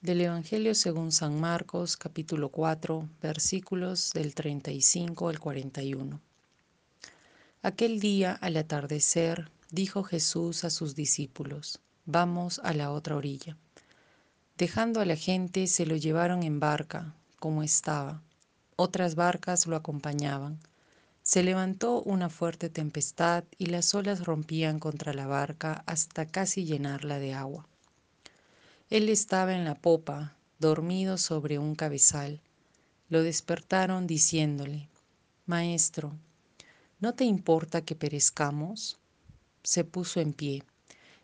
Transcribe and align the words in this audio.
Del 0.00 0.20
Evangelio 0.20 0.76
según 0.76 1.10
San 1.10 1.40
Marcos 1.40 1.96
capítulo 1.96 2.50
4 2.50 3.08
versículos 3.20 4.12
del 4.12 4.32
35 4.32 5.28
al 5.28 5.40
41. 5.40 6.20
Aquel 7.62 7.98
día 7.98 8.38
al 8.40 8.56
atardecer 8.58 9.50
dijo 9.72 10.04
Jesús 10.04 10.62
a 10.62 10.70
sus 10.70 10.94
discípulos, 10.94 11.80
Vamos 12.06 12.60
a 12.62 12.74
la 12.74 12.92
otra 12.92 13.16
orilla. 13.16 13.56
Dejando 14.56 15.00
a 15.00 15.04
la 15.04 15.16
gente 15.16 15.66
se 15.66 15.84
lo 15.84 15.96
llevaron 15.96 16.44
en 16.44 16.60
barca, 16.60 17.12
como 17.40 17.64
estaba. 17.64 18.22
Otras 18.76 19.16
barcas 19.16 19.66
lo 19.66 19.74
acompañaban. 19.74 20.60
Se 21.24 21.42
levantó 21.42 22.02
una 22.02 22.28
fuerte 22.28 22.70
tempestad 22.70 23.42
y 23.58 23.66
las 23.66 23.92
olas 23.96 24.24
rompían 24.24 24.78
contra 24.78 25.12
la 25.12 25.26
barca 25.26 25.82
hasta 25.86 26.24
casi 26.24 26.64
llenarla 26.64 27.18
de 27.18 27.34
agua. 27.34 27.66
Él 28.90 29.10
estaba 29.10 29.54
en 29.54 29.66
la 29.66 29.74
popa, 29.74 30.34
dormido 30.58 31.18
sobre 31.18 31.58
un 31.58 31.74
cabezal. 31.74 32.40
Lo 33.10 33.22
despertaron 33.22 34.06
diciéndole, 34.06 34.88
Maestro, 35.44 36.14
¿no 36.98 37.14
te 37.14 37.24
importa 37.24 37.82
que 37.82 37.94
perezcamos? 37.94 38.98
Se 39.62 39.84
puso 39.84 40.20
en 40.20 40.32
pie, 40.32 40.62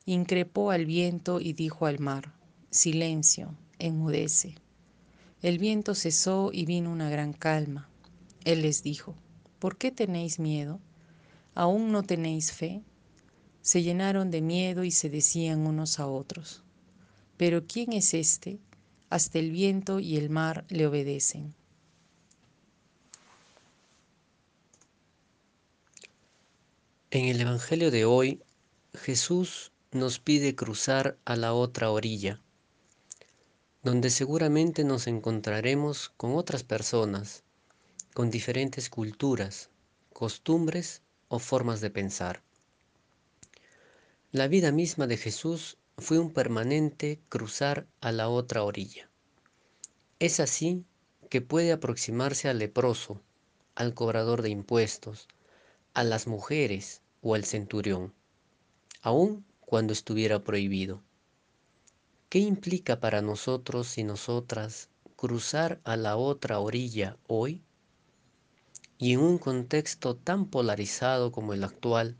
increpó 0.04 0.72
al 0.72 0.84
viento 0.84 1.40
y 1.40 1.54
dijo 1.54 1.86
al 1.86 2.00
mar, 2.00 2.34
Silencio, 2.70 3.54
enmudece. 3.78 4.56
El 5.40 5.58
viento 5.58 5.94
cesó 5.94 6.50
y 6.52 6.66
vino 6.66 6.90
una 6.90 7.08
gran 7.08 7.32
calma. 7.32 7.88
Él 8.44 8.60
les 8.60 8.82
dijo, 8.82 9.14
¿por 9.58 9.78
qué 9.78 9.90
tenéis 9.90 10.38
miedo? 10.38 10.80
¿Aún 11.54 11.92
no 11.92 12.02
tenéis 12.02 12.52
fe? 12.52 12.82
Se 13.62 13.82
llenaron 13.82 14.30
de 14.30 14.42
miedo 14.42 14.84
y 14.84 14.90
se 14.90 15.08
decían 15.08 15.66
unos 15.66 15.98
a 15.98 16.06
otros, 16.06 16.63
pero 17.36 17.66
¿quién 17.66 17.92
es 17.92 18.14
este? 18.14 18.58
Hasta 19.10 19.38
el 19.38 19.50
viento 19.50 20.00
y 20.00 20.16
el 20.16 20.30
mar 20.30 20.64
le 20.68 20.86
obedecen. 20.86 21.54
En 27.10 27.26
el 27.26 27.40
Evangelio 27.40 27.90
de 27.92 28.04
hoy, 28.04 28.42
Jesús 28.94 29.70
nos 29.92 30.18
pide 30.18 30.56
cruzar 30.56 31.16
a 31.24 31.36
la 31.36 31.54
otra 31.54 31.90
orilla, 31.90 32.40
donde 33.84 34.10
seguramente 34.10 34.82
nos 34.82 35.06
encontraremos 35.06 36.08
con 36.16 36.34
otras 36.34 36.64
personas, 36.64 37.44
con 38.14 38.30
diferentes 38.30 38.90
culturas, 38.90 39.70
costumbres 40.12 41.02
o 41.28 41.38
formas 41.38 41.80
de 41.80 41.90
pensar. 41.90 42.42
La 44.32 44.48
vida 44.48 44.72
misma 44.72 45.06
de 45.06 45.16
Jesús 45.16 45.76
fue 45.98 46.18
un 46.18 46.32
permanente 46.32 47.20
cruzar 47.28 47.86
a 48.00 48.12
la 48.12 48.28
otra 48.28 48.64
orilla. 48.64 49.10
Es 50.18 50.40
así 50.40 50.84
que 51.30 51.40
puede 51.40 51.72
aproximarse 51.72 52.48
al 52.48 52.58
leproso, 52.58 53.20
al 53.74 53.94
cobrador 53.94 54.42
de 54.42 54.50
impuestos, 54.50 55.28
a 55.94 56.04
las 56.04 56.26
mujeres 56.26 57.02
o 57.22 57.34
al 57.34 57.44
centurión, 57.44 58.12
aun 59.02 59.44
cuando 59.60 59.92
estuviera 59.92 60.42
prohibido. 60.42 61.02
¿Qué 62.28 62.40
implica 62.40 63.00
para 63.00 63.22
nosotros 63.22 63.96
y 63.96 64.04
nosotras 64.04 64.88
cruzar 65.16 65.80
a 65.84 65.96
la 65.96 66.16
otra 66.16 66.58
orilla 66.58 67.16
hoy? 67.28 67.62
Y 68.98 69.12
en 69.12 69.20
un 69.20 69.38
contexto 69.38 70.16
tan 70.16 70.46
polarizado 70.46 71.30
como 71.30 71.52
el 71.52 71.62
actual, 71.64 72.16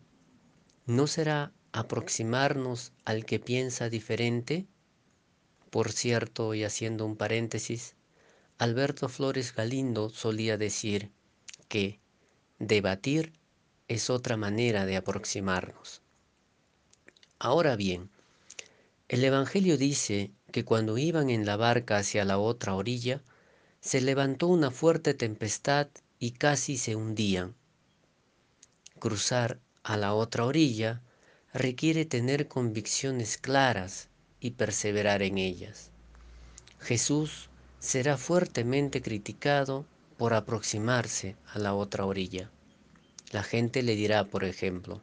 ¿no 0.86 1.06
será 1.06 1.52
aproximarnos 1.74 2.92
al 3.04 3.26
que 3.26 3.40
piensa 3.40 3.90
diferente? 3.90 4.66
Por 5.70 5.90
cierto, 5.90 6.54
y 6.54 6.62
haciendo 6.62 7.04
un 7.04 7.16
paréntesis, 7.16 7.96
Alberto 8.58 9.08
Flores 9.08 9.52
Galindo 9.52 10.08
solía 10.08 10.56
decir 10.56 11.10
que 11.68 11.98
debatir 12.60 13.32
es 13.88 14.08
otra 14.08 14.36
manera 14.36 14.86
de 14.86 14.96
aproximarnos. 14.96 16.00
Ahora 17.40 17.74
bien, 17.74 18.08
el 19.08 19.24
Evangelio 19.24 19.76
dice 19.76 20.30
que 20.52 20.64
cuando 20.64 20.96
iban 20.96 21.28
en 21.28 21.44
la 21.44 21.56
barca 21.56 21.96
hacia 21.96 22.24
la 22.24 22.38
otra 22.38 22.76
orilla, 22.76 23.20
se 23.80 24.00
levantó 24.00 24.46
una 24.46 24.70
fuerte 24.70 25.12
tempestad 25.12 25.88
y 26.20 26.30
casi 26.30 26.78
se 26.78 26.94
hundían. 26.94 27.56
Cruzar 29.00 29.58
a 29.82 29.96
la 29.96 30.14
otra 30.14 30.44
orilla 30.44 31.02
requiere 31.54 32.04
tener 32.04 32.48
convicciones 32.48 33.38
claras 33.38 34.08
y 34.40 34.50
perseverar 34.50 35.22
en 35.22 35.38
ellas. 35.38 35.92
Jesús 36.80 37.48
será 37.78 38.16
fuertemente 38.16 39.00
criticado 39.00 39.86
por 40.18 40.34
aproximarse 40.34 41.36
a 41.46 41.60
la 41.60 41.72
otra 41.74 42.06
orilla. 42.06 42.50
La 43.30 43.44
gente 43.44 43.84
le 43.84 43.94
dirá, 43.94 44.24
por 44.24 44.42
ejemplo, 44.42 45.00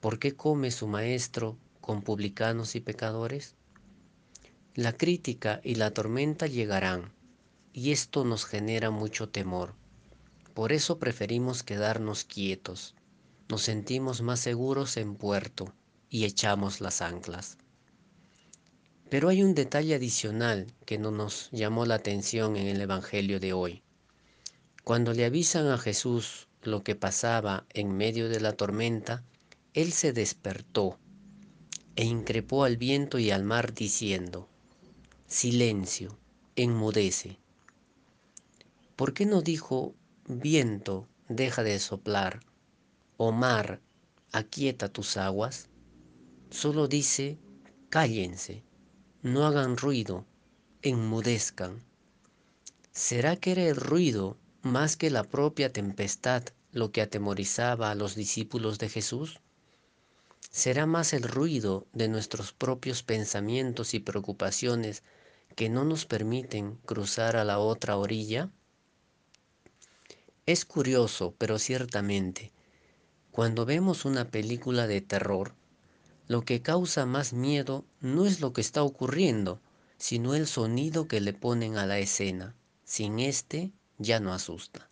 ¿por 0.00 0.18
qué 0.18 0.34
come 0.34 0.72
su 0.72 0.88
maestro 0.88 1.56
con 1.80 2.02
publicanos 2.02 2.74
y 2.74 2.80
pecadores? 2.80 3.54
La 4.74 4.92
crítica 4.96 5.60
y 5.62 5.76
la 5.76 5.92
tormenta 5.92 6.48
llegarán, 6.48 7.12
y 7.72 7.92
esto 7.92 8.24
nos 8.24 8.44
genera 8.44 8.90
mucho 8.90 9.28
temor. 9.28 9.74
Por 10.52 10.72
eso 10.72 10.98
preferimos 10.98 11.62
quedarnos 11.62 12.24
quietos, 12.24 12.96
nos 13.50 13.62
sentimos 13.62 14.22
más 14.22 14.38
seguros 14.38 14.96
en 14.96 15.16
puerto 15.16 15.74
y 16.08 16.24
echamos 16.24 16.80
las 16.80 17.02
anclas. 17.02 17.58
Pero 19.08 19.28
hay 19.28 19.42
un 19.42 19.56
detalle 19.56 19.96
adicional 19.96 20.72
que 20.86 20.98
no 20.98 21.10
nos 21.10 21.50
llamó 21.50 21.84
la 21.84 21.96
atención 21.96 22.56
en 22.56 22.68
el 22.68 22.80
Evangelio 22.80 23.40
de 23.40 23.52
hoy. 23.52 23.82
Cuando 24.84 25.12
le 25.12 25.24
avisan 25.24 25.66
a 25.66 25.78
Jesús 25.78 26.46
lo 26.62 26.84
que 26.84 26.94
pasaba 26.94 27.66
en 27.70 27.90
medio 27.96 28.28
de 28.28 28.38
la 28.38 28.52
tormenta, 28.52 29.24
él 29.74 29.92
se 29.92 30.12
despertó 30.12 31.00
e 31.96 32.04
increpó 32.04 32.62
al 32.62 32.76
viento 32.76 33.18
y 33.18 33.32
al 33.32 33.42
mar 33.42 33.74
diciendo, 33.74 34.48
Silencio, 35.26 36.16
enmudece. 36.54 37.40
¿Por 38.94 39.12
qué 39.12 39.26
no 39.26 39.42
dijo, 39.42 39.94
viento, 40.28 41.08
deja 41.28 41.64
de 41.64 41.78
soplar? 41.80 42.40
O 43.22 43.32
mar, 43.32 43.82
aquieta 44.32 44.88
tus 44.88 45.18
aguas, 45.18 45.68
solo 46.48 46.88
dice, 46.88 47.36
cállense, 47.90 48.64
no 49.20 49.44
hagan 49.44 49.76
ruido, 49.76 50.24
enmudezcan. 50.80 51.82
¿Será 52.92 53.36
que 53.36 53.52
era 53.52 53.64
el 53.64 53.76
ruido 53.76 54.38
más 54.62 54.96
que 54.96 55.10
la 55.10 55.22
propia 55.22 55.70
tempestad 55.70 56.44
lo 56.72 56.92
que 56.92 57.02
atemorizaba 57.02 57.90
a 57.90 57.94
los 57.94 58.14
discípulos 58.14 58.78
de 58.78 58.88
Jesús? 58.88 59.38
¿Será 60.50 60.86
más 60.86 61.12
el 61.12 61.24
ruido 61.24 61.86
de 61.92 62.08
nuestros 62.08 62.54
propios 62.54 63.02
pensamientos 63.02 63.92
y 63.92 63.98
preocupaciones 64.00 65.02
que 65.56 65.68
no 65.68 65.84
nos 65.84 66.06
permiten 66.06 66.76
cruzar 66.86 67.36
a 67.36 67.44
la 67.44 67.58
otra 67.58 67.98
orilla? 67.98 68.48
Es 70.46 70.64
curioso, 70.64 71.34
pero 71.36 71.58
ciertamente, 71.58 72.50
cuando 73.30 73.64
vemos 73.64 74.04
una 74.04 74.28
película 74.28 74.88
de 74.88 75.00
terror, 75.00 75.54
lo 76.26 76.42
que 76.42 76.62
causa 76.62 77.06
más 77.06 77.32
miedo 77.32 77.84
no 78.00 78.26
es 78.26 78.40
lo 78.40 78.52
que 78.52 78.60
está 78.60 78.82
ocurriendo, 78.82 79.60
sino 79.98 80.34
el 80.34 80.46
sonido 80.46 81.06
que 81.06 81.20
le 81.20 81.32
ponen 81.32 81.76
a 81.76 81.86
la 81.86 81.98
escena. 81.98 82.56
Sin 82.84 83.20
este 83.20 83.72
ya 83.98 84.18
no 84.18 84.32
asusta. 84.32 84.88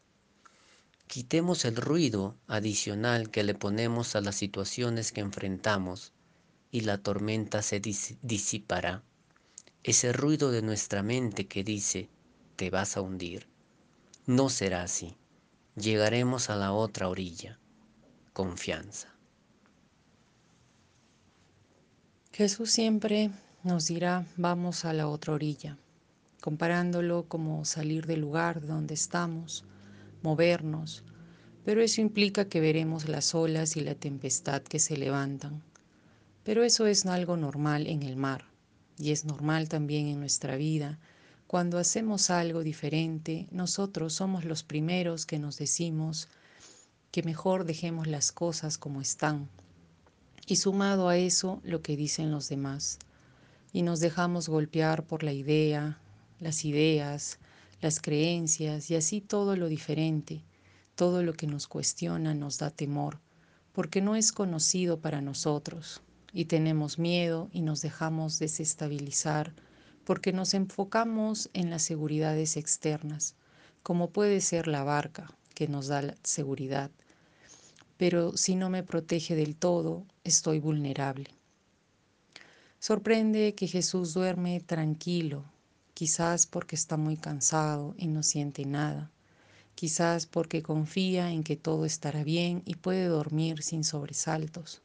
Quitemos 1.08 1.64
el 1.64 1.76
ruido 1.76 2.36
adicional 2.46 3.30
que 3.30 3.42
le 3.42 3.54
ponemos 3.54 4.14
a 4.14 4.20
las 4.20 4.36
situaciones 4.36 5.10
que 5.10 5.20
enfrentamos 5.20 6.12
y 6.70 6.82
la 6.82 6.98
tormenta 6.98 7.62
se 7.62 7.80
disipará. 7.80 9.02
Ese 9.82 10.12
ruido 10.12 10.52
de 10.52 10.62
nuestra 10.62 11.02
mente 11.02 11.48
que 11.48 11.64
dice, 11.64 12.08
te 12.56 12.70
vas 12.70 12.96
a 12.96 13.00
hundir. 13.00 13.48
No 14.26 14.48
será 14.48 14.82
así. 14.82 15.16
Llegaremos 15.76 16.50
a 16.50 16.56
la 16.56 16.72
otra 16.72 17.08
orilla 17.08 17.58
confianza. 18.38 19.08
Jesús 22.32 22.70
siempre 22.70 23.32
nos 23.64 23.88
dirá, 23.88 24.28
vamos 24.36 24.84
a 24.84 24.92
la 24.92 25.08
otra 25.08 25.32
orilla, 25.32 25.76
comparándolo 26.40 27.24
como 27.26 27.64
salir 27.64 28.06
del 28.06 28.20
lugar 28.20 28.64
donde 28.64 28.94
estamos, 28.94 29.64
movernos, 30.22 31.02
pero 31.64 31.82
eso 31.82 32.00
implica 32.00 32.44
que 32.44 32.60
veremos 32.60 33.08
las 33.08 33.34
olas 33.34 33.76
y 33.76 33.80
la 33.80 33.96
tempestad 33.96 34.62
que 34.62 34.78
se 34.78 34.96
levantan. 34.96 35.60
Pero 36.44 36.62
eso 36.62 36.86
es 36.86 37.06
algo 37.06 37.36
normal 37.36 37.88
en 37.88 38.04
el 38.04 38.14
mar 38.14 38.44
y 38.98 39.10
es 39.10 39.24
normal 39.24 39.68
también 39.68 40.06
en 40.06 40.20
nuestra 40.20 40.54
vida. 40.54 41.00
Cuando 41.48 41.76
hacemos 41.76 42.30
algo 42.30 42.62
diferente, 42.62 43.48
nosotros 43.50 44.12
somos 44.12 44.44
los 44.44 44.62
primeros 44.62 45.26
que 45.26 45.40
nos 45.40 45.58
decimos, 45.58 46.28
que 47.18 47.24
mejor 47.24 47.64
dejemos 47.64 48.06
las 48.06 48.30
cosas 48.30 48.78
como 48.78 49.00
están. 49.00 49.48
Y 50.46 50.54
sumado 50.54 51.08
a 51.08 51.16
eso, 51.16 51.60
lo 51.64 51.82
que 51.82 51.96
dicen 51.96 52.30
los 52.30 52.48
demás. 52.48 53.00
y 53.72 53.82
nos 53.82 53.98
dejamos 53.98 54.48
golpear 54.48 55.02
por 55.02 55.24
la 55.24 55.32
idea, 55.32 55.98
las 56.38 56.64
ideas, 56.64 57.40
las 57.80 57.98
creencias 57.98 58.88
y 58.92 58.94
así 58.94 59.20
todo 59.20 59.56
lo 59.56 59.66
diferente, 59.66 60.44
todo 60.94 61.24
lo 61.24 61.32
que 61.32 61.48
nos 61.48 61.66
cuestiona 61.66 62.34
nos 62.34 62.58
da 62.58 62.70
temor, 62.70 63.18
porque 63.72 64.00
no 64.00 64.14
es 64.14 64.30
conocido 64.30 65.00
para 65.00 65.20
nosotros 65.20 66.00
y 66.32 66.44
tenemos 66.44 67.00
miedo 67.00 67.48
y 67.52 67.62
nos 67.62 67.82
dejamos 67.82 68.38
desestabilizar 68.38 69.54
porque 70.04 70.32
nos 70.32 70.54
enfocamos 70.54 71.50
en 71.52 71.68
las 71.68 71.82
seguridades 71.82 72.56
externas, 72.56 73.34
como 73.82 74.10
puede 74.10 74.40
ser 74.40 74.68
la 74.68 74.84
barca, 74.84 75.26
que 75.58 75.66
nos 75.66 75.88
da 75.88 76.02
la 76.02 76.14
seguridad. 76.22 76.92
Pero 77.98 78.36
si 78.36 78.54
no 78.54 78.70
me 78.70 78.82
protege 78.82 79.34
del 79.34 79.54
todo, 79.54 80.06
estoy 80.24 80.60
vulnerable. 80.60 81.28
Sorprende 82.78 83.54
que 83.54 83.66
Jesús 83.66 84.14
duerme 84.14 84.60
tranquilo, 84.60 85.44
quizás 85.94 86.46
porque 86.46 86.76
está 86.76 86.96
muy 86.96 87.16
cansado 87.16 87.96
y 87.98 88.06
no 88.06 88.22
siente 88.22 88.64
nada, 88.64 89.10
quizás 89.74 90.26
porque 90.26 90.62
confía 90.62 91.32
en 91.32 91.42
que 91.42 91.56
todo 91.56 91.84
estará 91.84 92.22
bien 92.22 92.62
y 92.64 92.76
puede 92.76 93.06
dormir 93.06 93.64
sin 93.64 93.82
sobresaltos, 93.82 94.80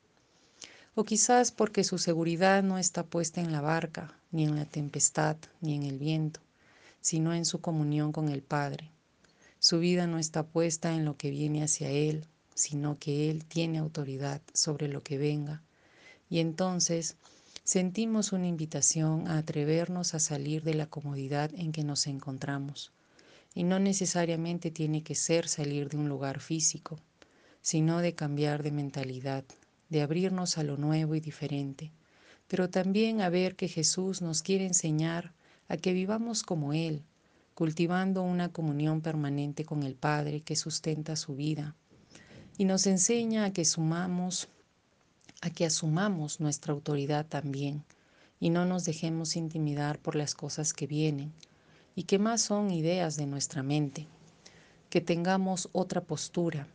o 0.96 1.04
quizás 1.04 1.52
porque 1.52 1.84
su 1.84 2.00
seguridad 2.00 2.64
no 2.64 2.80
está 2.80 3.06
puesta 3.06 3.42
en 3.42 3.52
la 3.52 3.62
barca, 3.62 4.18
ni 4.32 4.44
en 4.44 4.56
la 4.56 4.66
tempestad, 4.66 5.38
ni 5.62 5.76
en 5.76 5.84
el 5.84 6.00
viento, 6.00 6.40
sino 7.00 7.32
en 7.36 7.46
su 7.46 7.62
comunión 7.62 8.12
con 8.12 8.30
el 8.30 8.42
Padre. 8.42 8.90
Su 9.60 9.78
vida 9.78 10.08
no 10.08 10.18
está 10.18 10.48
puesta 10.48 10.96
en 10.96 11.06
lo 11.06 11.16
que 11.16 11.30
viene 11.30 11.64
hacia 11.64 11.92
Él, 11.92 12.26
sino 12.56 12.98
que 13.00 13.30
Él 13.30 13.46
tiene 13.46 13.80
autoridad 13.80 14.42
sobre 14.54 14.88
lo 14.88 15.02
que 15.02 15.18
venga. 15.18 15.62
Y 16.30 16.40
entonces 16.40 17.18
sentimos 17.64 18.32
una 18.32 18.48
invitación 18.48 19.28
a 19.28 19.38
atrevernos 19.38 20.14
a 20.14 20.20
salir 20.20 20.64
de 20.64 20.74
la 20.74 20.88
comodidad 20.88 21.52
en 21.56 21.72
que 21.72 21.84
nos 21.84 22.08
encontramos. 22.08 22.92
Y 23.56 23.64
no 23.64 23.80
necesariamente 23.80 24.72
tiene 24.72 25.04
que 25.04 25.16
ser 25.16 25.48
salir 25.48 25.90
de 25.90 25.98
un 25.98 26.10
lugar 26.10 26.40
físico, 26.40 27.00
sino 27.62 28.00
de 28.00 28.16
cambiar 28.16 28.64
de 28.64 28.72
mentalidad, 28.72 29.44
de 29.90 30.02
abrirnos 30.02 30.58
a 30.58 30.64
lo 30.64 30.76
nuevo 30.76 31.16
y 31.16 31.20
diferente, 31.20 31.92
pero 32.48 32.70
también 32.70 33.22
a 33.22 33.30
ver 33.30 33.56
que 33.56 33.68
Jesús 33.68 34.22
nos 34.22 34.42
quiere 34.42 34.66
enseñar 34.66 35.34
a 35.68 35.78
que 35.78 35.94
vivamos 35.94 36.44
como 36.44 36.74
Él, 36.74 37.04
cultivando 37.54 38.24
una 38.24 38.50
comunión 38.50 39.02
permanente 39.02 39.66
con 39.66 39.84
el 39.84 39.96
Padre 39.96 40.42
que 40.42 40.56
sustenta 40.56 41.16
su 41.16 41.36
vida, 41.36 41.76
y 42.58 42.66
nos 42.66 42.88
enseña 42.88 43.46
a 43.46 43.54
que 43.54 43.66
sumamos 43.66 44.48
a 45.42 45.50
que 45.50 45.66
asumamos 45.66 46.40
nuestra 46.40 46.72
autoridad 46.72 47.26
también 47.26 47.84
y 48.40 48.50
no 48.50 48.66
nos 48.66 48.86
dejemos 48.86 49.36
intimidar 49.36 50.00
por 50.00 50.16
las 50.16 50.36
cosas 50.36 50.74
que 50.74 50.88
vienen 50.88 51.34
y 51.96 52.04
que 52.04 52.20
más 52.20 52.42
son 52.42 52.72
ideas 52.72 53.18
de 53.18 53.26
nuestra 53.26 53.64
mente. 53.64 54.08
Que 54.90 55.02
tengamos 55.02 55.70
otra 55.72 56.02
postura, 56.02 56.68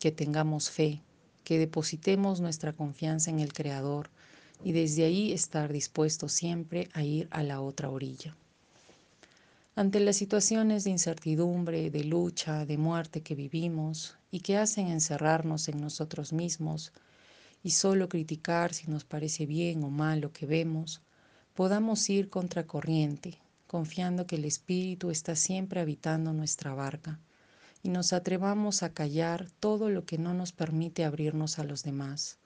que 0.00 0.10
tengamos 0.10 0.70
fe, 0.70 1.00
que 1.44 1.58
depositemos 1.58 2.40
nuestra 2.40 2.72
confianza 2.72 3.30
en 3.30 3.40
el 3.40 3.52
Creador 3.52 4.10
y 4.64 4.72
desde 4.72 5.04
ahí 5.04 5.32
estar 5.32 5.72
dispuestos 5.72 6.32
siempre 6.32 6.88
a 6.94 7.04
ir 7.04 7.28
a 7.30 7.42
la 7.42 7.60
otra 7.60 7.90
orilla. 7.90 8.36
Ante 9.74 10.00
las 10.00 10.16
situaciones 10.16 10.84
de 10.84 10.90
incertidumbre, 10.90 11.90
de 11.90 12.04
lucha, 12.04 12.64
de 12.64 12.78
muerte 12.78 13.20
que 13.20 13.34
vivimos 13.34 14.16
y 14.36 14.40
que 14.40 14.58
hacen 14.58 14.88
encerrarnos 14.88 15.66
en 15.70 15.80
nosotros 15.80 16.34
mismos, 16.34 16.92
y 17.62 17.70
solo 17.70 18.10
criticar 18.10 18.74
si 18.74 18.86
nos 18.90 19.06
parece 19.06 19.46
bien 19.46 19.82
o 19.82 19.88
mal 19.88 20.20
lo 20.20 20.30
que 20.30 20.44
vemos, 20.44 21.00
podamos 21.54 22.10
ir 22.10 22.28
contracorriente, 22.28 23.38
confiando 23.66 24.26
que 24.26 24.36
el 24.36 24.44
Espíritu 24.44 25.10
está 25.10 25.36
siempre 25.36 25.80
habitando 25.80 26.34
nuestra 26.34 26.74
barca 26.74 27.18
y 27.82 27.88
nos 27.88 28.12
atrevamos 28.12 28.82
a 28.82 28.92
callar 28.92 29.48
todo 29.58 29.88
lo 29.88 30.04
que 30.04 30.18
no 30.18 30.34
nos 30.34 30.52
permite 30.52 31.06
abrirnos 31.06 31.58
a 31.58 31.64
los 31.64 31.82
demás. 31.82 32.36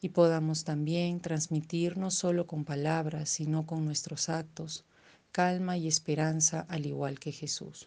Y 0.00 0.08
podamos 0.08 0.64
también 0.64 1.20
transmitir 1.20 1.98
no 1.98 2.10
solo 2.10 2.46
con 2.46 2.64
palabras, 2.64 3.28
sino 3.28 3.66
con 3.66 3.84
nuestros 3.84 4.30
actos, 4.30 4.86
calma 5.30 5.76
y 5.76 5.88
esperanza 5.88 6.64
al 6.70 6.86
igual 6.86 7.18
que 7.18 7.32
Jesús. 7.32 7.86